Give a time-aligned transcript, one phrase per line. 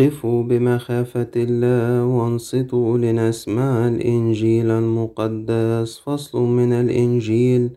[0.00, 5.98] قفوا بمخافة الله وانصتوا لنسمع الإنجيل المقدس.
[6.06, 7.70] فصل من الإنجيل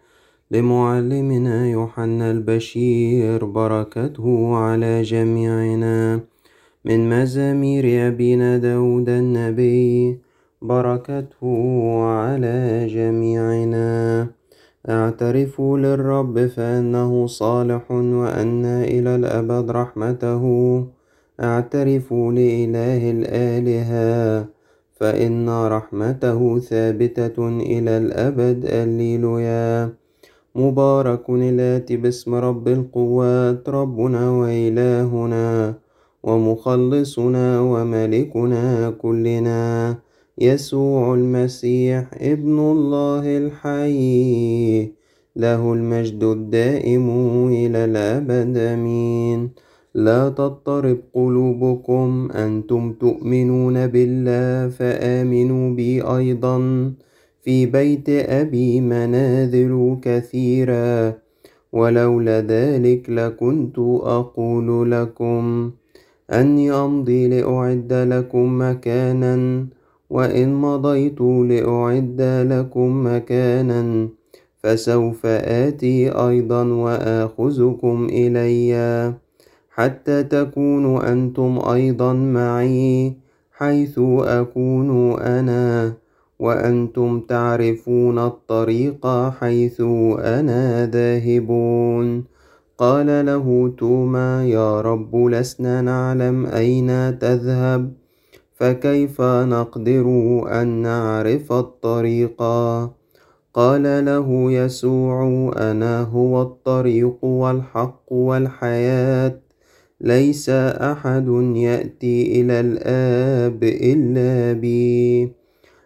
[0.51, 3.45] لمعلمنا يوحنا البشير.
[3.45, 6.19] بركته على جميعنا.
[6.85, 10.17] من مزامير أبينا داود النبي.
[10.61, 14.27] بركته على جميعنا.
[14.89, 20.96] اعترفوا للرب فإنه صالح وأن إلى الأبد رحمته.
[21.39, 24.45] اعترفوا لإله الآلهة
[24.97, 29.89] فإن رحمته ثابتة إلى الأبد الليلويا
[30.55, 35.73] مبارك الآتي باسم رب القوات ربنا وإلهنا
[36.23, 39.95] ومخلصنا وملكنا كلنا.
[40.37, 44.91] يسوع المسيح ابن الله الحي
[45.35, 47.05] له المجد الدائم
[47.47, 49.66] إلى الأبد آمين.
[49.97, 56.57] لا تضطرب قلوبكم أنتم تؤمنون بالله فآمنوا بي أيضا.
[57.41, 61.17] في بيت أبي منازل كثيرة
[61.73, 63.79] ولولا ذلك لكنت
[64.19, 65.71] أقول لكم
[66.31, 69.65] أني أمضي لأعد لكم مكانا
[70.09, 74.09] وإن مضيت لأعد لكم مكانا
[74.57, 78.73] فسوف آتي أيضا وآخذكم إليّ
[79.77, 83.13] حتى تكونوا أنتم أيضا معي
[83.51, 85.93] حيث أكون أنا
[86.39, 89.81] وأنتم تعرفون الطريق حيث
[90.19, 92.23] أنا ذاهبون.
[92.77, 97.91] قال له توما يا رب لسنا نعلم أين تذهب
[98.55, 100.05] فكيف نقدر
[100.61, 102.41] أن نعرف الطريق؟
[103.53, 109.46] قال له يسوع أنا هو الطريق والحق والحياة.
[110.01, 115.31] ليس أحد يأتي إلى الآب إلا بي.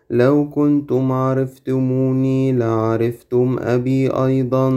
[0.10, 4.70] لو كنتم عرفتموني لعرفتم أبي أيضا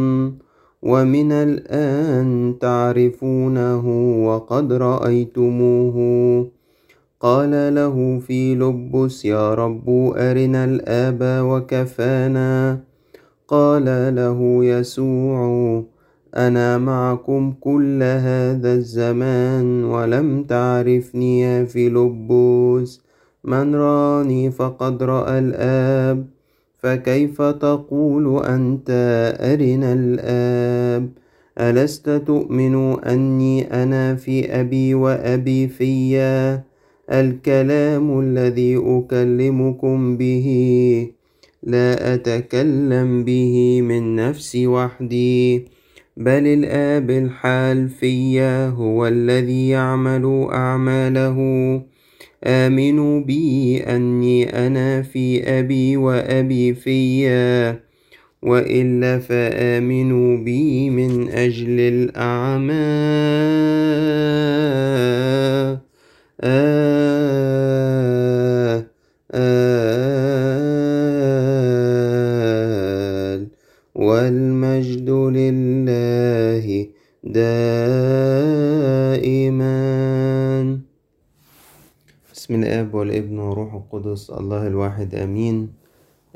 [0.82, 3.84] ومن الآن تعرفونه
[4.26, 5.97] وقد رأيتموه.
[7.20, 12.80] قال له في لبس يا رب أرنا الآب وكفانا.
[13.48, 15.94] قال له يسوع
[16.37, 23.00] أنا معكم كل هذا الزمان ولم تعرفني يا فيلبس
[23.45, 26.27] من راني فقد رأى الآب.
[26.78, 28.91] فكيف تقول أنت
[29.41, 31.11] أرنا الآب؟
[31.61, 36.62] ألست تؤمن أني أنا في أبي وأبي فيا؟
[37.12, 40.49] الكلام الذي أكلمكم به
[41.62, 45.73] لا أتكلم به من نفسي وحدي.
[46.16, 51.38] بل الآب الحال فيا هو الذي يعمل أعماله.
[52.44, 57.80] آمنوا بي أني أنا في أبي وأبي فيا.
[58.42, 62.74] وإلا فآمنوا بي من أجل الأعمال
[66.41, 67.26] آه
[69.32, 69.84] آه.
[77.24, 77.40] دائما.
[82.32, 85.72] بسم الآب والابن وروح القدس الله الواحد آمين.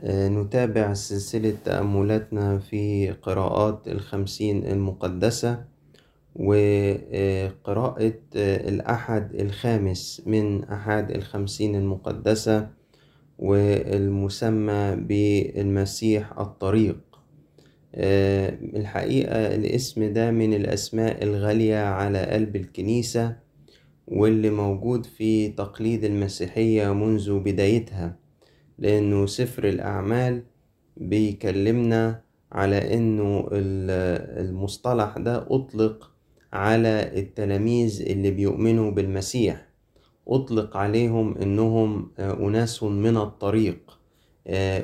[0.00, 5.64] آه، نتابع سلسلة تأملاتنا في قراءات الخمسين المقدسة
[6.36, 8.18] وقراءة
[8.68, 12.68] الأحد الخامس من أحد الخمسين المقدسة
[13.38, 16.96] والمسمى بالمسيح الطريق.
[16.96, 17.07] آه،
[17.94, 23.36] الحقيقة الاسم ده من الأسماء الغالية على قلب الكنيسة
[24.06, 28.16] واللي موجود في تقليد المسيحية منذ بدايتها
[28.78, 30.42] لأنه سفر الأعمال
[30.96, 32.20] بيكلمنا
[32.52, 36.10] على أنه المصطلح ده أطلق
[36.52, 39.68] على التلاميذ اللي بيؤمنوا بالمسيح.
[40.28, 43.98] أطلق عليهم أنهم أناس من الطريق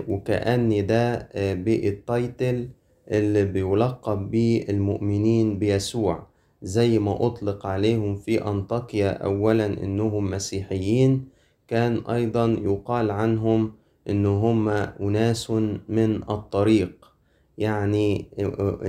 [0.09, 2.69] وكأن ده بالتايتل
[3.11, 6.27] اللي بيلقب بيه المؤمنين بيسوع
[6.63, 11.29] زي ما أطلق عليهم في أنطاكيا أولا إنهم مسيحيين
[11.69, 13.73] كان أيضا يقال عنهم
[14.09, 15.51] إن هم أناس
[15.89, 17.13] من الطريق
[17.59, 18.27] يعني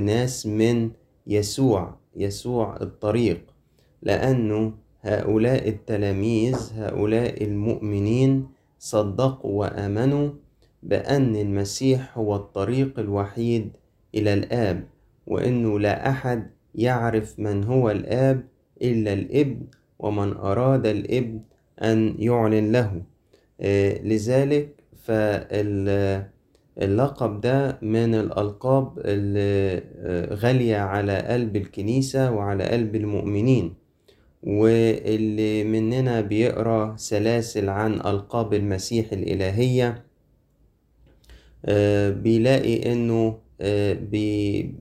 [0.02, 0.92] ناس من
[1.28, 3.42] يسوع يسوع الطريق
[4.02, 8.48] لأنه هؤلاء التلاميذ هؤلاء المؤمنين
[8.80, 10.30] صدقوا وآمنوا
[10.84, 13.72] بأن المسيح هو الطريق الوحيد
[14.16, 14.84] إلى الآب
[15.28, 18.44] وإنه لا أحد يعرف من هو الآب
[18.82, 19.62] إلا الإبن
[20.00, 21.40] ومن أراد الإبن
[21.82, 23.02] أن يعلن له.
[24.04, 24.70] لذلك
[25.04, 26.22] فاللقب
[27.42, 29.84] ده من الألقاب اللي
[30.36, 33.74] غالية على قلب الكنيسة وعلى قلب المؤمنين.
[34.44, 40.04] واللي مننا بيقرأ سلاسل عن ألقاب المسيح الإلهية
[42.22, 43.38] بيلاقي إنه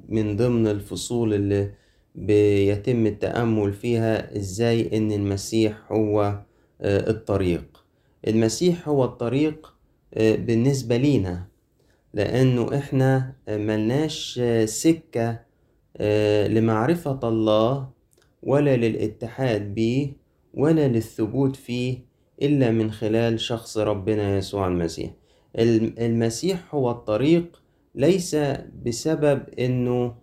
[0.08, 1.70] من ضمن الفصول اللي
[2.14, 6.40] بيتم التأمل فيها إزاي إن المسيح هو
[6.82, 7.84] الطريق.
[8.28, 9.74] المسيح هو الطريق
[10.16, 11.46] بالنسبة لينا
[12.14, 15.40] لأنه إحنا ملناش سكة
[16.48, 17.88] لمعرفة الله
[18.42, 20.12] ولا للاتحاد بيه
[20.54, 21.98] ولا للثبوت فيه
[22.42, 25.10] إلا من خلال شخص ربنا يسوع المسيح.
[25.58, 27.62] المسيح هو الطريق
[27.94, 28.36] ليس
[28.86, 30.14] بسبب إنه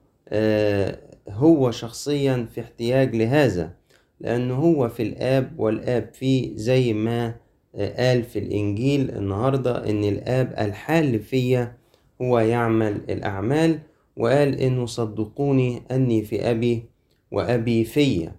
[1.29, 3.73] هو شخصيا في احتياج لهذا
[4.19, 7.35] لأنه هو في الآب والآب فيه زي ما
[7.75, 11.77] قال في الإنجيل النهاردة إن الآب الحال فيا
[12.21, 13.79] هو يعمل الأعمال
[14.17, 16.83] وقال إنه صدقوني أني في أبي
[17.31, 18.35] وأبي فيا.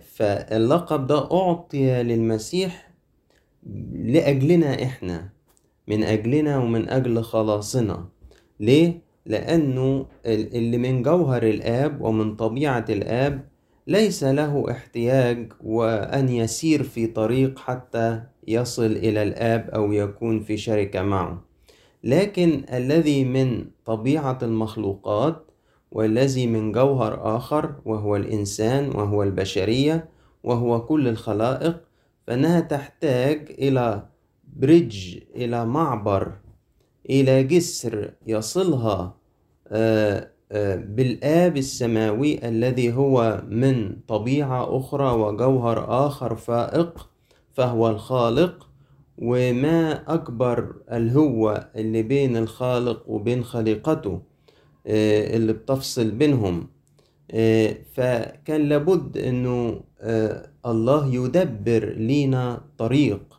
[0.00, 2.90] فاللقب ده أعطي للمسيح
[3.92, 5.28] لأجلنا إحنا
[5.88, 8.08] من أجلنا ومن أجل خلاصنا.
[8.60, 13.48] ليه؟ لأنه اللي من جوهر الآب ومن طبيعة الآب
[13.86, 21.02] ليس له احتياج وأن يسير في طريق حتى يصل إلى الآب أو يكون في شركة
[21.02, 21.44] معه
[22.04, 25.50] لكن الذي من طبيعة المخلوقات
[25.90, 30.08] والذي من جوهر آخر وهو الإنسان وهو البشرية
[30.44, 31.80] وهو كل الخلائق
[32.26, 34.02] فإنها تحتاج إلى
[34.56, 36.32] بريدج إلى معبر
[37.10, 39.14] إلى جسر يصلها
[40.76, 47.08] بالآب السماوي الذي هو من طبيعة أخرى وجوهر آخر فائق
[47.52, 48.68] فهو الخالق.
[49.18, 54.20] وما أكبر الهوة اللي بين الخالق وبين خليقته
[54.86, 56.68] اللي بتفصل بينهم
[57.92, 59.80] فكان لابد إنه
[60.66, 63.33] الله يدبر لينا طريق.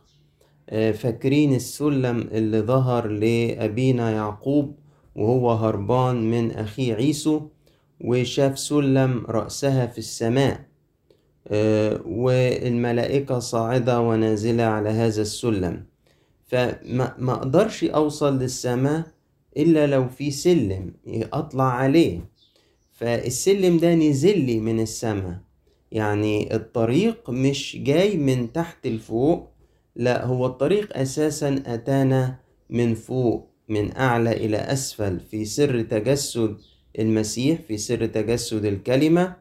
[0.70, 4.74] فاكرين السلم اللي ظهر لأبينا يعقوب
[5.16, 7.40] وهو هربان من أخيه عيسو
[8.00, 10.60] وشاف سلم رأسها في السماء.
[12.06, 15.84] والملائكة صاعدة ونازلة على هذا السلم.
[16.46, 19.02] فما أقدرش أوصل للسماء
[19.56, 20.92] إلا لو في سلم
[21.32, 22.20] أطلع عليه.
[22.92, 25.38] فالسلم ده نزل لي من السماء.
[25.92, 29.48] يعني الطريق مش جاي من تحت لفوق
[29.96, 32.36] لا هو الطريق أساسا أتانا
[32.70, 36.56] من فوق من أعلى إلى أسفل في سر تجسد
[36.98, 39.36] المسيح في سر تجسد الكلمة.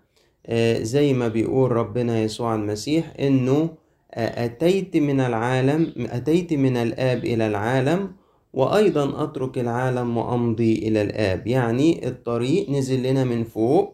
[0.82, 3.70] زي ما بيقول ربنا يسوع المسيح إنه
[4.14, 8.12] أتيت من العالم أتيت من الآب إلى العالم
[8.54, 11.48] وأيضا أترك العالم وأمضي إلى الآب.
[11.48, 13.94] يعني الطريق نزل لنا من فوق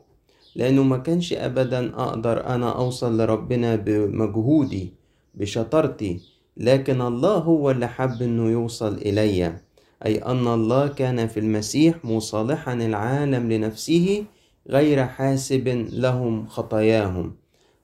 [0.56, 4.94] لأنه ما كانش أبدا أقدر أنا أوصل لربنا بمجهودي
[5.36, 6.20] بشطارتي
[6.58, 9.54] لكن الله هو اللي حب إنه يوصل إلي.
[10.06, 14.24] أي أن الله كان في المسيح مصالحا العالم لنفسه
[14.70, 17.36] غير حاسب لهم خطاياهم.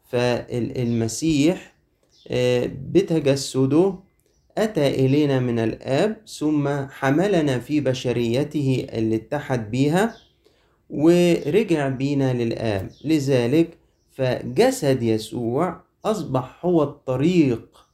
[0.10, 1.74] فالمسيح
[2.92, 3.96] بتجسده
[4.58, 10.16] أتى إلينا من الآب ثم حملنا في بشريته اللي اتحد بيها
[10.90, 12.90] ورجع بينا للآب.
[13.06, 13.78] لذلك
[14.12, 17.87] فجسد يسوع أصبح هو الطريق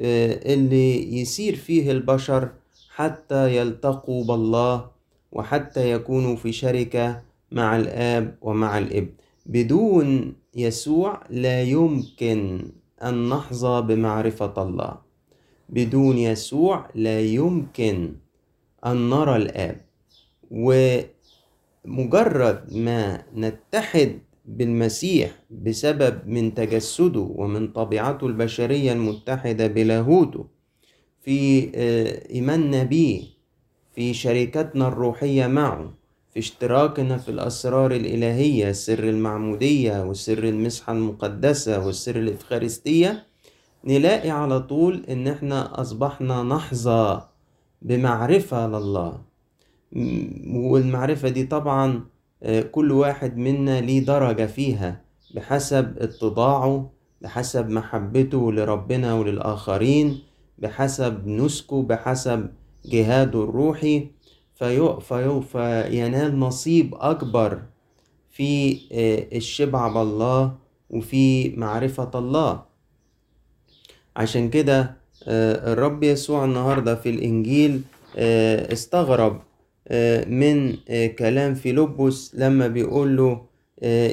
[0.00, 2.50] اللي يسير فيه البشر
[2.94, 4.90] حتى يلتقوا بالله
[5.32, 7.22] وحتى يكونوا في شركة
[7.52, 9.12] مع الآب ومع الابن
[9.46, 12.70] بدون يسوع لا يمكن
[13.02, 14.96] أن نحظى بمعرفة الله.
[15.68, 18.14] بدون يسوع لا يمكن
[18.86, 19.80] أن نرى الآب.
[21.86, 30.46] ومجرد ما نتحد بالمسيح بسبب من تجسده ومن طبيعته البشرية المتحدة بلاهوته.
[31.20, 31.70] في
[32.30, 33.28] إيماننا به
[33.94, 35.94] في شركتنا الروحية معه
[36.32, 43.26] في اشتراكنا في الأسرار الإلهية سر المعمودية وسر المسحة المقدسة والسر الإفخارستية
[43.84, 47.22] نلاقي على طول إن إحنا أصبحنا نحظى
[47.82, 49.20] بمعرفة لله.
[50.54, 52.04] والمعرفة دي طبعا
[52.72, 55.00] كل واحد منا ليه درجة فيها
[55.34, 56.90] بحسب اتضاعه
[57.20, 60.18] بحسب محبته لربنا وللآخرين
[60.58, 62.48] بحسب نسكه بحسب
[62.84, 64.08] جهاده الروحي.
[64.54, 67.62] في في فينال نصيب أكبر
[68.30, 68.78] في
[69.36, 70.54] الشبع بالله
[70.90, 72.62] وفي معرفة الله.
[74.16, 74.96] عشان كده
[75.28, 77.82] الرب يسوع النهاردة في الإنجيل
[78.72, 79.40] استغرب
[80.26, 80.76] من
[81.18, 83.46] كلام فيلبس لما بيقول له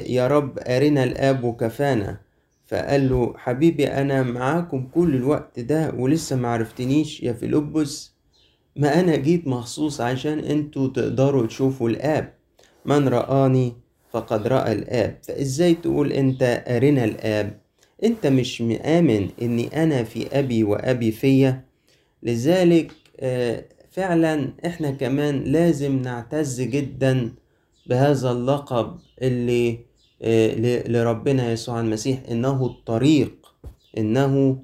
[0.06, 2.20] يا رب أرنا الآب وكفانا
[2.66, 8.14] فقال له حبيبي أنا معاكم كل الوقت ده ولسه معرفتنيش يا فيلبس.
[8.76, 12.32] ما أنا جيت مخصوص عشان أنتوا تقدروا تشوفوا الآب.
[12.86, 13.72] من رآني
[14.12, 17.58] فقد رأى الآب فإزاي تقول أنت أرنا الآب؟
[18.04, 21.64] أنت مش مآمن إني أنا في أبي وأبي فيا.
[22.22, 22.92] لذلك
[23.94, 27.32] فعلا إحنا كمان لازم نعتز جدا
[27.86, 29.78] بهذا اللقب اللي
[30.88, 32.18] لربنا يسوع المسيح.
[32.30, 33.54] إنه الطريق
[33.98, 34.62] إنه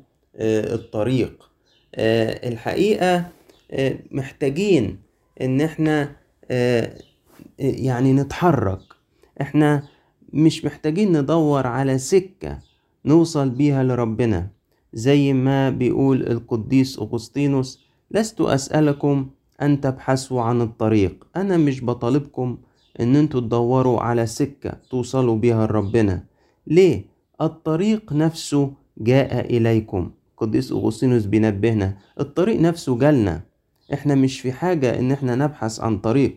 [0.75, 1.51] الطريق.
[1.95, 3.29] الحقيقة
[4.11, 4.99] محتاجين
[5.41, 6.17] إن إحنا
[7.59, 8.83] يعني نتحرك.
[9.41, 9.83] إحنا
[10.33, 12.59] مش محتاجين ندور على سكة
[13.05, 14.49] نوصل بيها لربنا.
[14.93, 19.27] زي ما بيقول القديس أغسطينوس لست أسألكم
[19.63, 21.27] أن تبحثوا عن الطريق.
[21.37, 22.59] أنا مش بطالبكم
[23.01, 26.25] إن أنتوا تدوروا على سكة توصلوا بيها لربنا.
[26.67, 27.05] ليه؟
[27.41, 30.11] الطريق نفسه جاء إليكم.
[30.37, 33.43] قديس أغسطينوس بينبهنا الطريق نفسه جالنا.
[33.93, 36.37] إحنا مش في حاجة إن إحنا نبحث عن طريق.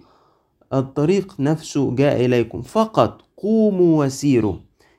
[0.74, 2.62] الطريق نفسه جاء إليكم.
[2.62, 4.56] فقط قوموا وسيروا.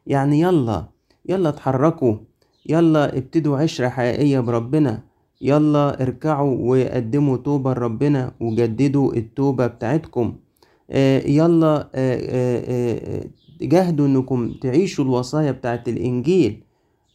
[0.07, 0.85] يعني يلا
[1.29, 2.17] يلا اتحركوا.
[2.67, 5.14] يلا ابتدوا عشرة حقيقية بربنا.
[5.45, 10.37] يلا اركعوا وقدموا توبة لربنا وجددوا التوبة بتاعتكم.
[10.91, 12.21] آه يلا آه
[13.15, 13.25] آه
[13.63, 16.63] جاهدوا انكم تعيشوا الوصايا بتاعت الإنجيل.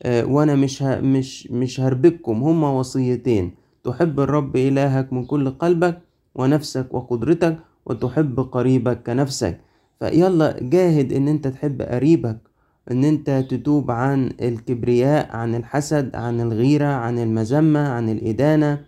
[0.05, 3.51] وأنا مش مش مش هربككم هما وصيتين.
[3.83, 6.01] تحب الرب إلهك من كل قلبك
[6.35, 9.59] ونفسك وقدرتك وتحب قريبك كنفسك.
[9.99, 12.48] فيلا جاهد إن أنت تحب قريبك.
[12.91, 18.81] إن أنت تتوب عن الكبرياء عن الحسد عن الغيرة عن المذمة عن الإدانة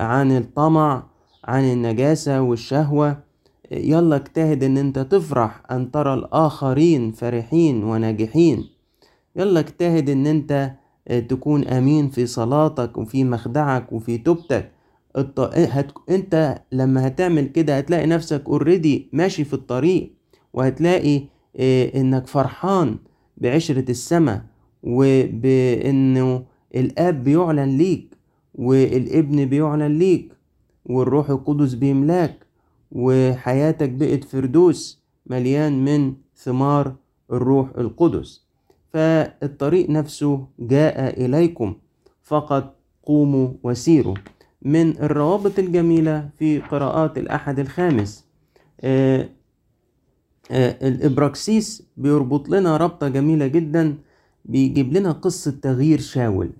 [0.00, 1.02] عن الطمع
[1.44, 3.18] عن النجاسة والشهوة.
[3.70, 8.64] يلا اجتهد إن أنت تفرح أن ترى الآخرين فرحين وناجحين.
[9.36, 10.72] يلا اجتهد إن أنت
[11.28, 14.70] تكون أمين في صلاتك وفي مخدعك وفي توبتك.
[15.18, 15.40] الط...
[15.54, 15.92] هت...
[16.10, 20.12] أنت لما هتعمل كده هتلاقي نفسك اوريدي ماشي في الطريق
[20.52, 21.22] وهتلاقي
[21.60, 22.96] إنك فرحان
[23.36, 24.42] بعشرة السماء
[24.82, 26.44] وبإنه
[26.74, 28.16] الآب بيعلن ليك
[28.54, 30.32] والابن بيعلن ليك
[30.86, 32.46] والروح القدس بيملاك
[32.92, 36.94] وحياتك بقت فردوس مليان من ثمار
[37.32, 38.42] الروح القدس.
[38.92, 41.74] فالطريق نفسه جاء إليكم
[42.22, 44.14] فقط قوموا وسيروا.
[44.62, 48.24] من الروابط الجميلة في قراءات الأحد الخامس
[48.80, 49.28] آآ
[50.50, 53.94] الإبراكسيس بيربط لنا ربطة جميلة جدا
[54.44, 56.50] بيجيب لنا قصة تغيير شاول.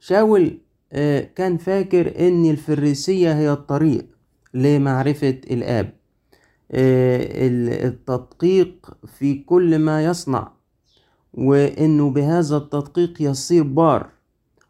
[0.00, 0.58] شاول
[1.36, 4.06] كان فاكر إن الفريسية هي الطريق
[4.54, 5.92] لمعرفة الآب.
[7.84, 10.52] التدقيق في كل ما يصنع
[11.34, 14.08] وإنه بهذا التدقيق يصير بار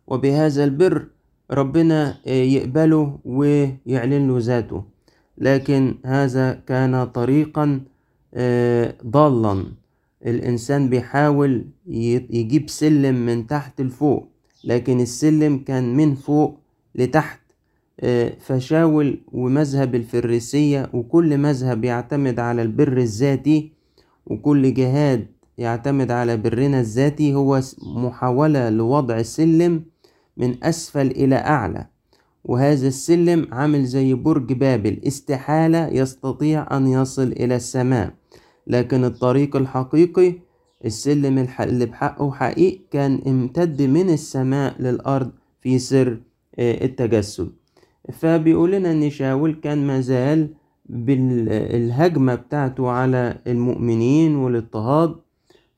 [0.06, 1.06] وبهذا البر
[1.50, 4.84] ربنا يقبله ويعلن له ذاته.
[5.38, 7.80] لكن هذا كان طريقا
[9.06, 9.64] ضالا.
[10.26, 14.28] الإنسان بيحاول يجيب سلم من تحت لفوق
[14.64, 16.58] لكن السلم كان من فوق
[16.94, 17.40] لتحت.
[18.40, 23.72] فشاول ومذهب الفريسية وكل مذهب يعتمد على البر الذاتي
[24.26, 25.26] وكل جهاد
[25.58, 29.82] يعتمد على برنا الذاتي هو محاولة لوضع سلم
[30.36, 31.86] من أسفل إلى أعلى.
[32.44, 38.14] وهذا السلم عامل زي برج بابل استحالة يستطيع أن يصل إلى السماء.
[38.66, 40.34] لكن الطريق الحقيقي
[40.84, 46.18] السلم اللي بحقه حقيقي كان امتد من السماء للأرض في سر
[46.58, 47.48] التجسد.
[48.12, 50.48] فبيقول لنا إن شاول كان مازال
[50.86, 55.14] بالهجمة بتاعته على المؤمنين والاضطهاد.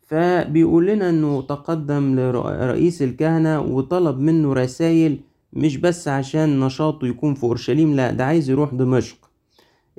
[0.07, 5.19] فبيقول لنا إنه تقدم لرئيس الكهنة وطلب منه رسائل
[5.57, 9.17] مش بس عشان نشاطه يكون في أورشليم لا ده عايز يروح دمشق.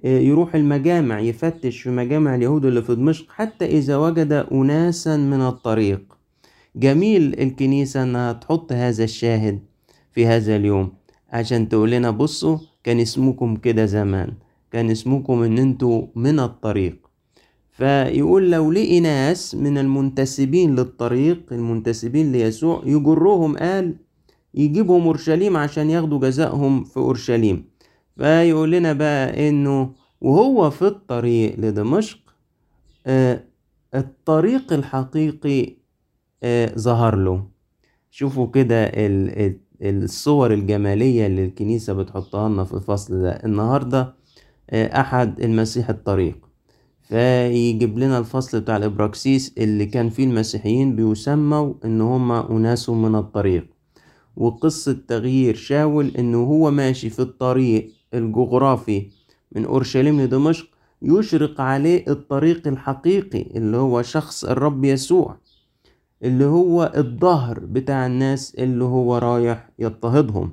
[0.03, 6.17] يروح المجامع يفتش في مجامع اليهود اللي في دمشق حتى إذا وجد اناسا من الطريق.
[6.75, 9.59] جميل الكنيسة إنها تحط هذا الشاهد
[10.11, 10.91] في هذا اليوم.
[11.29, 14.33] عشان تقول لنا بصوا كان اسمكم كده زمان.
[14.71, 17.07] كان اسمكم إن أنتوا من الطريق.
[17.71, 23.95] فيقول لو لقي ناس من المنتسبين للطريق المنتسبين ليسوع يجرهم قال
[24.57, 27.65] يجيبهم أورشليم عشان ياخدوا جزائهم في أورشليم.
[28.17, 32.19] فيقول لنا بقى إنه وهو في الطريق لدمشق
[33.07, 33.43] آه
[33.95, 35.75] الطريق الحقيقي
[36.43, 37.43] آه، ظهر له.
[38.11, 39.39] شوفوا كده ال-
[39.81, 43.29] ال- الصور الجمالية اللي الكنيسة بتحطها لنا في الفصل ده.
[43.31, 44.13] النهاردة
[44.69, 46.35] آه، أحد المسيح الطريق.
[47.01, 53.67] فيجيب لنا الفصل بتاع الإبراكسيس اللي كان فيه المسيحيين بيسموا إن هما أناس من الطريق.
[54.37, 59.09] وقصة تغيير شاول إنه هو ماشي في الطريق الجغرافي
[59.51, 60.67] من أورشليم لدمشق
[61.01, 65.37] يشرق عليه الطريق الحقيقي اللي هو شخص الرب يسوع
[66.23, 70.51] اللي هو الظهر بتاع الناس اللي هو رايح يضطهدهم.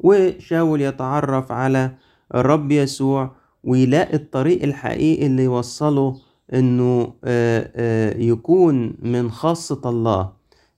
[0.00, 1.94] وشاول يتعرف على
[2.34, 3.30] الرب يسوع
[3.64, 6.20] ويلاقي الطريق الحقيقي اللي يوصله
[6.54, 10.32] إنه آه، آه، يكون من خاصة الله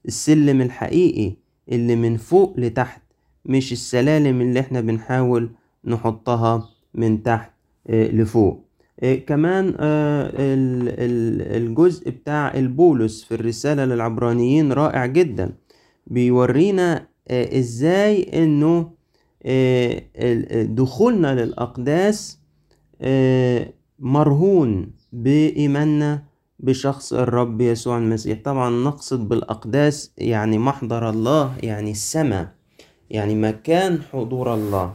[0.05, 1.35] السلم الحقيقي.
[1.71, 3.01] اللي من فوق لتحت
[3.45, 5.49] مش السلالم اللي إحنا بنحاول
[5.85, 7.51] نحطها من تحت
[7.87, 8.65] آه، لفوق.
[8.99, 15.53] آه، كمان آه، ال- ال- الجزء بتاع البولس في الرسالة للعبرانيين رائع جدا.
[16.07, 18.91] بيورينا إزاي إنه
[20.75, 22.39] دخولنا للأقداس
[23.99, 26.23] مرهون بإيماننا
[26.59, 28.39] بشخص الرب يسوع المسيح.
[28.43, 32.47] طبعا نقصد بالأقداس يعني محضر الله يعني السماء
[33.09, 34.93] يعني مكان حضور الله.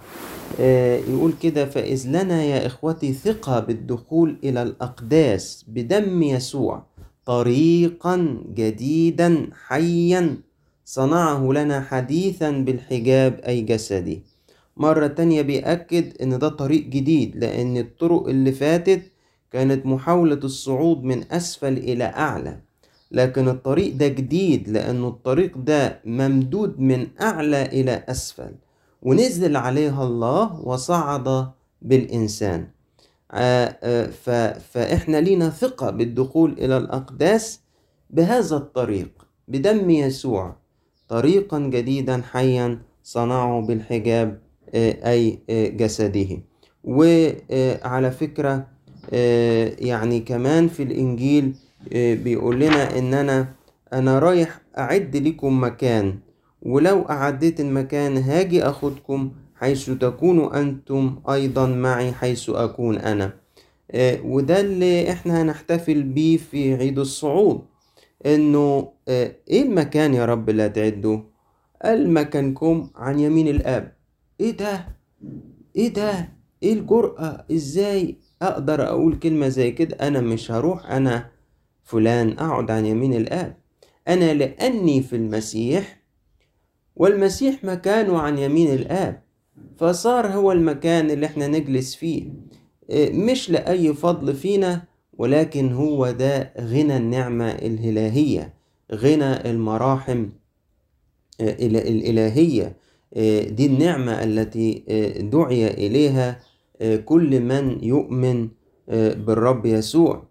[0.61, 6.83] آه، يقول كده فإذ لنا يا إخوتي ثقة بالدخول إلى الأقداس بدم يسوع
[7.27, 10.37] طريقا جديدا حيا
[10.85, 14.23] صنعه لنا حديثا بالحجاب أي جسدي.
[14.77, 19.03] مرة تانية بيأكد إن ده طريق جديد لأن الطرق اللي فاتت
[19.55, 22.59] كانت محاولة الصعود من أسفل إلى أعلى
[23.11, 28.55] لكن الطريق ده جديد لأنه الطريق ده ممدود من أعلى إلى أسفل
[29.03, 31.51] ونزل عليها الله وصعد
[31.83, 32.69] بالإنسان.
[33.33, 37.61] آه، آه، فإحنا لينا ثقة بالدخول إلى الأقداس
[38.11, 40.57] بهذا الطريق بدم يسوع
[41.09, 44.39] طريقا جديدا حيا صنعه بالحجاب
[44.75, 45.39] آه، أي
[45.77, 46.39] جسده.
[46.85, 48.74] وعلى فكرة
[49.79, 51.55] يعني كمان في الإنجيل
[51.93, 53.49] آه، بيقول لنا إن أنا
[53.93, 56.19] أنا رايح أعد لكم مكان
[56.63, 63.33] ولو أعديت المكان هاجي أخدكم حيث تكونوا أنتم أيضا معي حيث أكون أنا
[63.91, 67.61] آه، وده اللي إحنا هنحتفل بيه في عيد الصعود
[68.27, 71.23] إنه آه، إيه المكان يا رب اللي هتعده؟
[71.85, 73.93] قال مكانكم عن يمين الآب
[74.41, 74.89] إيه ده؟
[75.77, 76.29] إيه ده؟
[76.63, 78.17] إيه الجرأة؟ إزاي
[78.49, 81.31] أقدر أقول كلمة زي كده؟ أنا مش هروح أنا
[81.85, 83.57] فلان أقعد عن يمين الآب.
[84.09, 86.01] أنا لأني في المسيح
[86.97, 89.23] والمسيح مكانه عن يمين الآب.
[89.77, 92.25] فصار هو المكان اللي إحنا نجلس فيه.
[92.91, 94.83] إيه، مش لأي فضل فينا
[95.19, 98.55] ولكن هو ده غنى النعمة الإلهية
[98.95, 100.27] غنى المراحم
[101.41, 102.77] آه، الإلهية.
[103.15, 106.31] آه، دي النعمة التي آه، دعي إليها.
[106.31, 106.37] آه،
[107.05, 108.49] كل من يؤمن
[108.89, 110.23] آه، بالرب يسوع.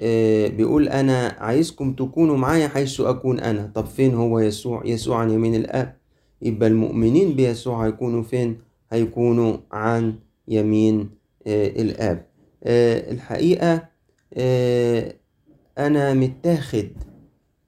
[0.00, 3.72] آه، بيقول أنا عايزكم تكونوا معايا حيث أكون أنا.
[3.74, 5.96] طب فين هو يسوع؟ يسوع عن يمين الآب.
[6.42, 8.58] يبقى المؤمنين بيسوع هيكونوا فين؟
[8.92, 10.14] هيكونوا عن
[10.48, 11.10] يمين
[11.46, 12.26] آه، الآب.
[12.64, 13.88] آه، الحقيقة
[14.34, 15.14] آه،
[15.78, 16.88] أنا متاخد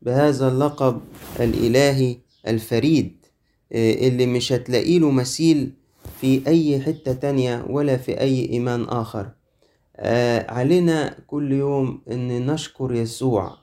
[0.03, 1.01] بهذا اللقب
[1.41, 2.17] الإلهي
[2.49, 3.27] الفريد
[3.73, 5.73] آه، اللي مش هتلاقي له مثيل
[6.21, 9.31] في أي حتة تانية ولا في أي إيمان آخر.
[9.97, 13.59] آه، علينا كل يوم أن نشكر يسوع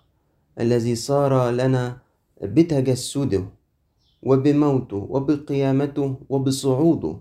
[0.59, 1.97] الذي صار لنا
[2.41, 3.43] بتجسده
[4.23, 7.15] وبموته وبقيامته وبصعوده.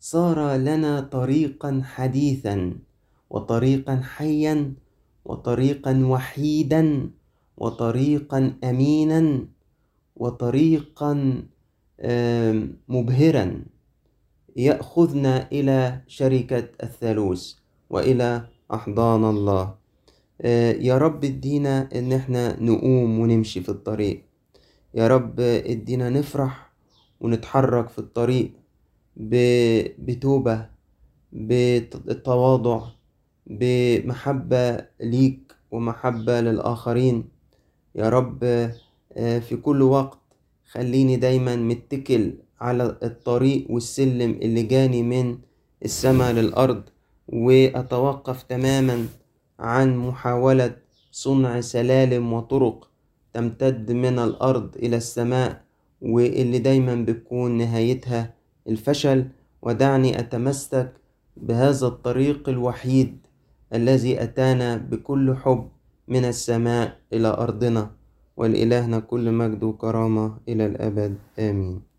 [0.00, 2.74] صار لنا طريقا حديثا
[3.30, 4.72] وطريقا حيا
[5.24, 7.10] وطريقا وحيدا
[7.56, 9.46] وطريقا امينا
[10.16, 11.42] وطريقا
[12.00, 13.62] آم، مبهرا.
[14.56, 17.52] يأخذنا إلى شركة الثالوث
[17.90, 19.74] وإلى أحضان الله.
[20.40, 24.22] آه، يا رب ادينا إن إحنا نقوم ونمشي في الطريق.
[24.94, 26.72] يا رب ادينا نفرح
[27.20, 28.50] ونتحرك في الطريق
[29.98, 30.66] بتوبة
[31.32, 32.80] بالتواضع
[33.46, 37.24] بمحبة ليك ومحبة للآخرين.
[37.94, 38.44] يا رب
[39.16, 40.18] آه، في كل وقت
[40.70, 45.38] خليني دايما متكل على الطريق والسلم اللي جاني من
[45.84, 46.82] السماء للأرض
[47.28, 49.06] وأتوقف تماما
[49.58, 50.76] عن محاولة
[51.10, 52.88] صنع سلالم وطرق
[53.34, 55.62] تمتد من الأرض إلى السماء
[56.02, 58.34] واللي دايما بتكون نهايتها
[58.68, 59.26] الفشل.
[59.62, 60.92] ودعني أتمسك
[61.36, 63.18] بهذا الطريق الوحيد
[63.74, 65.68] الذي أتانا بكل حب
[66.08, 67.90] من السماء إلى أرضنا.
[68.36, 71.14] ولإلهنا كل مجد وكرامة إلى الأبد.
[71.38, 71.91] آمين.